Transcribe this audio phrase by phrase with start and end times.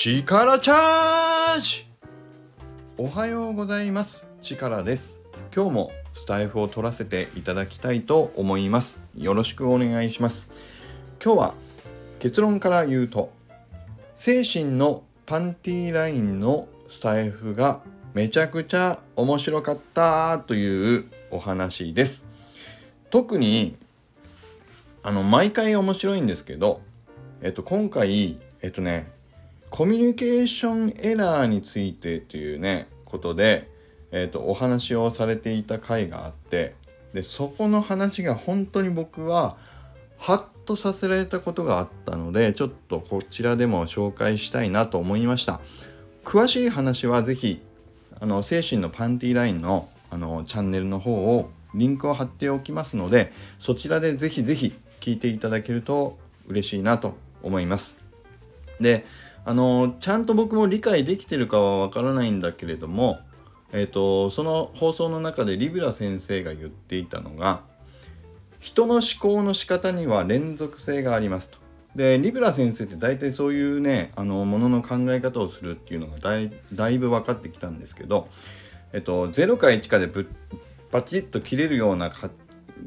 [0.00, 1.84] 力チャージ。
[2.98, 4.28] おはようございます。
[4.40, 5.20] 力です。
[5.52, 9.00] 今日もスタイフを取らせていただきたいと思います。
[9.16, 10.50] よろしくお願いします。
[11.20, 11.54] 今日は
[12.20, 13.32] 結論から言うと
[14.14, 17.80] 精神のパンティーラインのスタイフが
[18.14, 22.24] めちゃくちゃ面白かったというお話です。
[23.10, 23.76] 特に
[25.02, 26.82] あの毎回面白いんですけど
[27.42, 29.17] えっと今回えっとね
[29.70, 33.68] コミュニケーションエラーについてというねことで、
[34.12, 36.74] えーと、お話をされていた回があって
[37.12, 39.56] でそこの話が本当に僕は
[40.18, 45.60] ハッとさせられたことがあったのでちょっとこちらでも紹介したいなと思いました。
[46.24, 47.62] 詳しい話は是非
[48.20, 57.96] あの精神のパンティーラインのあのチャンネルの方をリンクを貼っておきますのでそちらで是非是非聞いていただけると嬉しいなと思います。
[58.80, 59.06] で
[59.48, 63.18] あのちゃんと僕も理解できてるかはわからないんだけれども、
[63.72, 67.62] えーと、その放送の中でリブラ先生が言っていたのが
[68.60, 71.56] 人の思考の仕方には連続性がありますと。
[71.96, 78.28] でリブラ先生って大体そういうねあのものの考え方をするっていうのがだいだいぶ分かってきたんですけど、
[78.92, 80.28] えっと、0か1かでぶ
[80.92, 82.12] バチッと切れるような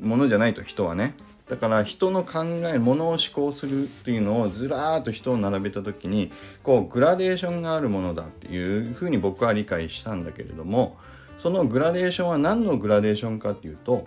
[0.00, 1.16] ものじゃないと人はね
[1.48, 10.96] だから人の考えものを思考するっていうのをずらーっと人を並べた時にこうグラデーションがあるものだっていうふうに僕は理解したんだけれども
[11.38, 14.06] そのグラデーションは何のグラデーションかっていうと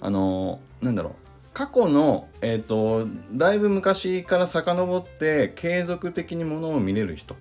[0.00, 7.36] あのなんだろう過去の、えーと、だいぶ昔から遡って継続的にものを見れる人。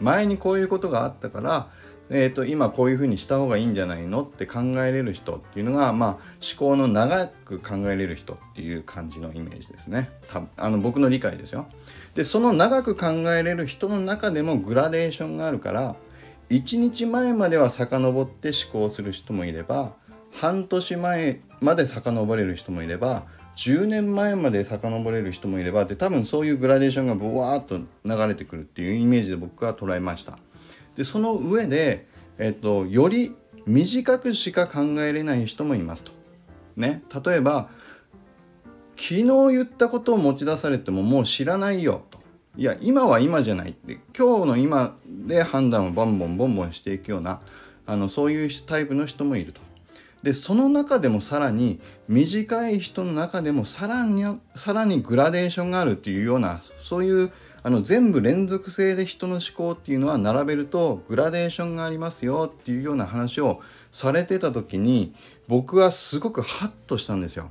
[0.00, 1.68] 前にこういうことがあったから
[2.12, 6.18] えーと、今こういうふうにした方がいいんじゃないのって考えれる人っていうのが、まあ、思
[6.58, 11.66] 考の長く考えれる人っていう感じのイメージですねたあの僕の理解ですよ
[12.16, 15.94] でその長く考えれる人の中でもグラデーションがあるから
[16.50, 19.92] 1日前までは遡って思考する人もいれば
[20.32, 23.24] 半年前まで遡れる人もいれば
[23.56, 30.38] 10年前まで遡れる人もいればで多分そういうグラデーションがブワーッと流れてくるっていうイメージで僕は捉えました。
[31.00, 32.06] でその上で、
[32.36, 33.34] えっと、より
[33.66, 36.12] 短くしか考えれない人もいますと。
[36.76, 37.70] ね、例えば
[38.96, 42.20] 昨日言ったことを持ち出されてももう知らないよと。
[42.58, 47.40] いや今は今じゃないって今日の今で判断をボンボンボンボンしていくような
[47.86, 49.62] あのそういうタイプの人もいると。
[50.22, 54.22] でその中でもさらに短い人の中でもさらに
[54.54, 63.60] さらにグラデーションがあるっていうようなそういうあの全部連続性で人の思考っていうのは並べるとグラデーションがありますよっていうような話を
[63.92, 65.14] されてた時に
[65.48, 67.50] 僕はすごくハッとしたんですよ。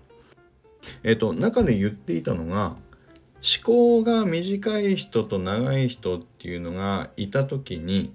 [1.03, 2.75] えっ、と中で言っていたのが
[3.41, 8.13] 思考が短い人と長い人っていうのがいた時に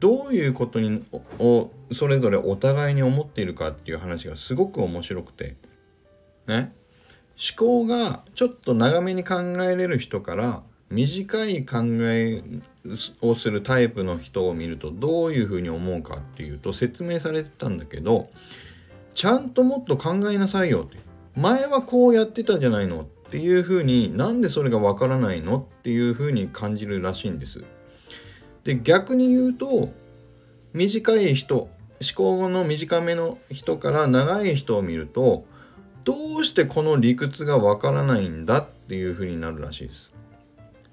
[0.00, 1.04] どういうことに
[1.38, 5.56] をそれぞれお互いに思っているかっていう話がすごく面白くて
[6.46, 6.74] ね
[7.58, 9.34] 思考がちょっと長めに考
[9.64, 10.62] えれる人から
[10.94, 12.42] 短い考え
[13.20, 18.28] をするタイプの人を見るとどういうふうに思うかっていうと説明されてたんだけど
[19.14, 20.98] ちゃんともっと考えなさいよって
[21.36, 27.64] 前はこうやってたじゃないのっていうふうになんでそれがわからないのっていうふうに感じるらしいんです。
[28.62, 29.92] で逆に言うと
[30.72, 31.68] 短い人思
[32.14, 35.44] 考の短めの人から長い人を見ると
[36.04, 40.13] どうしてこの理屈がわからないんだっていうふうになるらしいです。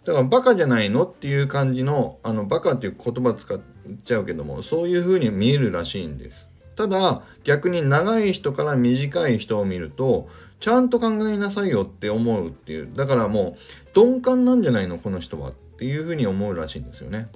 [0.06, 3.60] だからバカじゃないのっていう感じの、あの、バカっていう言葉使っ
[4.04, 6.50] ちゃうけども、そういう風に見えるらしいんです。
[6.76, 10.28] ただ、逆に長い人から短い人を見ると、
[10.60, 12.90] ちゃんと考えなさいよって思うっていう。
[12.96, 13.56] だからも
[13.96, 17.28] う、鈍感なんじゃないのこの人はっていう風に思うらしいんですよね。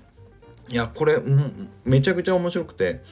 [0.70, 1.20] いや、これ、
[1.84, 3.04] めちゃくちゃ面白くて、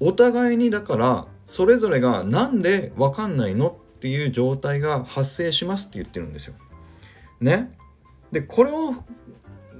[0.00, 6.54] お互いにだから、それぞれがなんでわかんないのっていう状態が発生しますって言ってるんですよ。
[7.40, 7.70] ね？
[8.32, 8.94] でこれを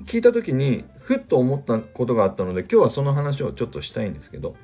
[0.05, 4.55] 聞いた時にふっと思ったことがあったので今日はその話をちょっとしたいんですけど。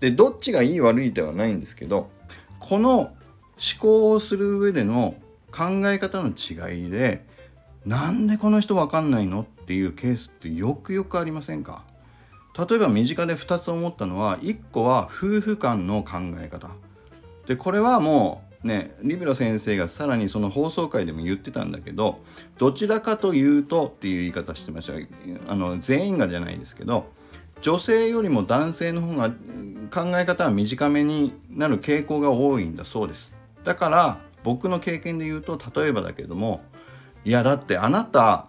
[0.00, 2.08] でどっちがいい悪いではないんですけど
[2.58, 3.12] この思
[3.78, 5.14] 考をする上での
[5.52, 7.26] 考え方の違いで
[7.84, 11.84] なんでこの人わかんないのっていうケースってよくよくありませんか？
[12.58, 16.70] 例えば身近で2つ思ったのは1個は夫婦間の考え方。
[17.46, 22.20] でこれはもうねリベロ先生がさらにその放送回でも言ってたんだけど
[22.58, 24.92] どちらかというとっていう言い方してました。
[25.52, 27.10] あの全員がじゃないですけど
[27.62, 32.84] 女性よりも男性の方が考え方は短めになる傾向が多いんだ。
[32.84, 33.36] そうです。
[33.64, 36.62] だから僕の経験で言うと例えばだけども
[37.24, 38.46] いやだってあなた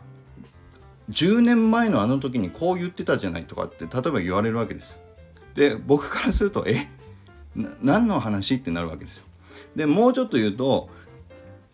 [1.10, 4.98] 10年前のあの時にこう言ってたじゃないとかって例えば言われるわけです
[5.56, 6.88] で僕からするとえ？
[7.82, 8.56] 何の話？
[8.56, 9.26] ってなるわけですよ。
[9.76, 10.90] でもうちょっと言うと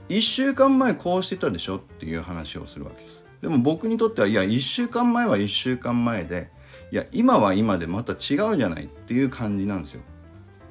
[0.09, 3.23] 1週間前こうしてたでしょっていう話をするわけです。
[3.41, 6.49] でも僕にとってはいや1週間前は1週間前で
[6.91, 10.01] いや今は今でまた違うじゃないっていう感じなんですよ。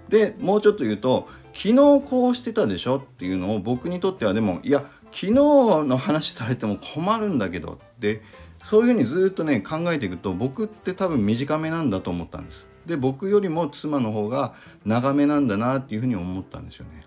[0.09, 8.23] でもうちょっと言うと昨日こうしてたでしょっていうのを僕にとってはでもいや昨日の話されても困るんだけどって
[8.65, 12.67] そういうふうにずっとね考えていくと僕って多分短めなんだと思ったんです。
[12.85, 17.06] で僕よりも妻の方が長めなんだなっていうふうに思ったんですよね。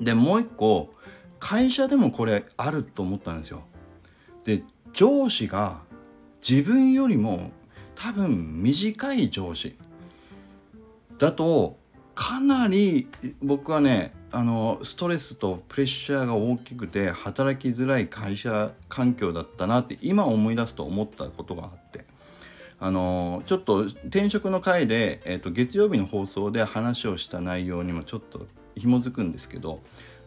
[0.00, 0.94] でもう一個
[1.38, 3.62] 会社でもこれあると思ったんですよ。
[4.44, 4.62] で
[4.92, 5.82] 上司が
[6.46, 7.50] 自分よりも
[7.94, 9.76] 多分短い上司
[11.18, 11.78] だと
[12.14, 13.08] かなり
[13.42, 22.04] 僕はねあのストレスとプレッシャーが大きくて働きづらい会社環境だったなって今思い出すと思ったことがあって。
[22.82, 29.80] あのちょっと転職の回で、えーと、月曜日の放送で話をした内容にもちょっと紐づくんですけど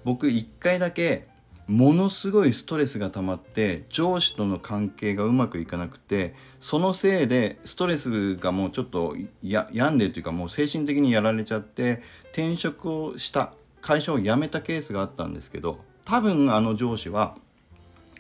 [0.04, 1.28] 僕1回だけ
[1.68, 12.01] ものすごいストレスが溜まって上司との関係がうまくいかなくてそのせいでストレスがもうちょっとや病んでというかもう精神的にやられちゃって
[12.31, 17.36] 転職をした会社を辞めたケースがあったんですけど多分あの上司は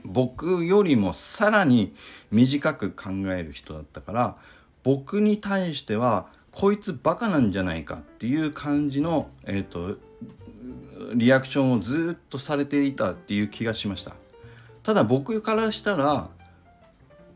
[0.05, 1.93] 僕よりもさらに
[2.31, 4.37] 短く考える人だったから
[4.83, 9.97] 僕に対してはこいつバカなんじゃないかっていう感じの、えーと
[11.15, 14.13] リアクションをずっとされていたっていう気がしました。
[14.83, 16.29] ただ僕からしたら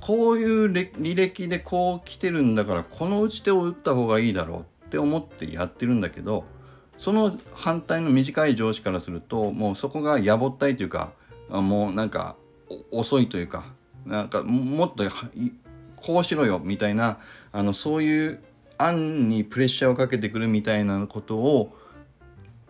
[0.02, 6.44] こういう履歴でこう来てるんだからこの打ち手を打った方がいいだろうって思ってやってるんだけど
[6.98, 11.12] その反対の短い上司からするともうそこがやぼったいというか
[11.50, 12.36] もうなんか
[12.92, 13.66] 遅いというか
[14.06, 15.04] なんかもっと
[15.96, 17.18] こうしろよみたいな
[17.52, 18.40] あのそういう
[18.78, 21.76] 案にプレッシャーをかけてくるみたいなことを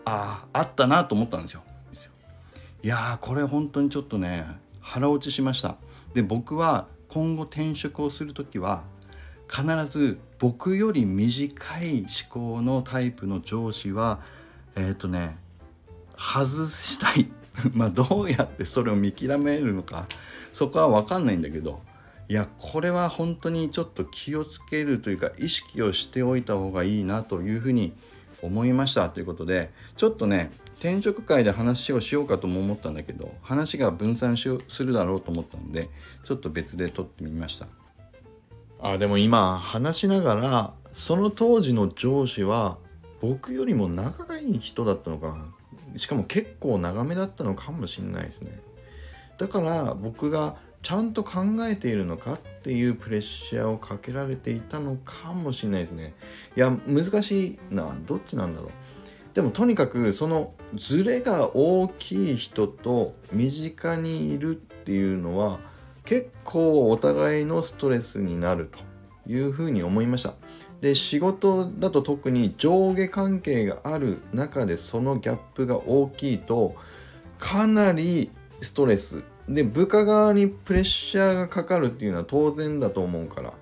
[0.05, 1.63] あああったなと思ったんですよ。
[2.83, 4.45] いやこれ本当にちょっとね
[4.79, 5.75] 腹落ちしました。
[6.13, 8.83] で僕は今後転職をする時は
[9.49, 14.19] 必ず僕より短い思考のタイプの上司は
[14.75, 15.37] えっ、ー、とね
[16.17, 17.27] 外したい
[17.73, 20.07] まあどうやってそれを見極めるのか
[20.53, 21.81] そこは分かんないんだけど
[22.29, 27.93] いやこれは本当にちょっと気をつけるというか意識をしておいた方がいいなというふうに
[28.41, 29.09] 思いました。
[29.09, 35.89] ということでちょっとね転職会で話をしようかとも思ったんだけど話が分散しするだろうと思ったので
[36.23, 37.67] ちょっと別で撮ってみました。
[38.79, 42.77] あでも今話しながらその当時の上司は
[43.21, 45.35] 僕よりも仲がいい人だったのか
[45.95, 48.59] しかも結構長めだったのかもしれないですね。
[49.37, 50.57] だから僕が
[50.87, 56.13] ちゃんと考えているのかっていうプレッシャーをかけられていたのかもしれないですね。
[56.55, 58.71] いや難しいなどっちなんだろう。
[59.33, 65.59] でもとにかくそのズレが大きい人と身近にいるっていうのは
[66.05, 68.79] 結構お互いのストレスになると
[69.29, 70.35] いうふうに思いました。
[70.79, 76.77] で仕事だと特に上下関係がある中でそのギャップが大きいと
[77.37, 83.53] かなりストレスで部下側にプレッシャーがかかるっていうのは当然だと思うから。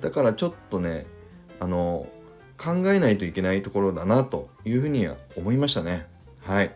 [0.00, 1.06] だからちょっとね
[1.60, 2.06] あの
[2.58, 6.06] 考えないといけないところだなというふうには思いましたね。
[6.42, 6.74] はい。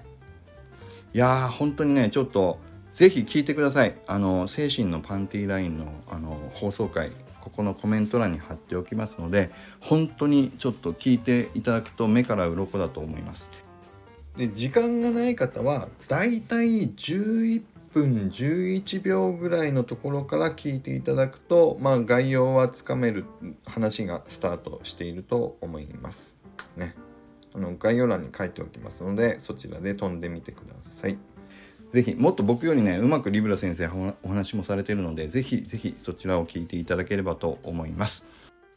[1.12, 2.58] いやー本当にねちょっと
[2.92, 3.94] ぜひ聞いてください。
[4.06, 9.50] あの精神のパンティーラインのあの放送回ここのコメント欄に貼っておきますので
[9.80, 13.48] 本当にちょっと聞いていただくと目から鱗だと思います。
[14.36, 23.24] で時間がない方はだいたい11 1分11秒ぐらいのところから聞いていただくと、まあ、概要はつかめる
[23.66, 26.38] 話がスタートしていると思います。
[26.76, 26.94] ね。
[27.52, 31.18] あの概要欄に書いておきますのでそちらで飛んでみてください。
[31.90, 33.88] ぜひもっと僕よりねうまくリブラ先生
[34.22, 38.24] お話もされてるのでぜひぜひそちらを聞いていただければと思います。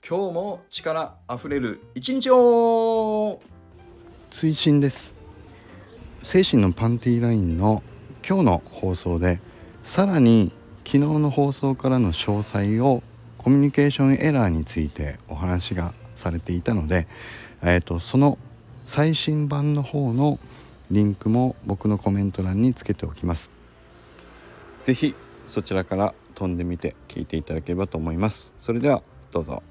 [0.08, 3.40] 今日も力あふれる一日を
[4.32, 5.16] 追伸です。
[6.24, 7.84] 精神のパンティーラインの
[8.26, 9.42] 今日の放送で
[9.84, 10.54] さらに
[10.86, 13.04] 昨日の放送からの詳細を
[13.38, 17.08] コミュニケーションエラーについてお話がされていたので、
[17.62, 18.38] えーと、その
[18.88, 20.40] 最新版の方の
[20.90, 23.52] リンクも僕のコメント欄につけておきます。
[24.82, 25.16] 是非
[25.46, 28.54] そちらから飛んでみて聞いていただければと思います。
[28.58, 29.64] それではどうぞ。